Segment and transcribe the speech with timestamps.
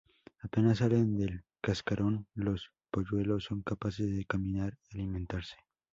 [0.41, 5.57] Apenas salen del cascarón, los polluelos son capaces de caminar y alimentarse.